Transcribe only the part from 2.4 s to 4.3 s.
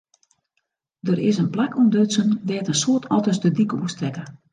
dêr't in soad otters de dyk oerstekke.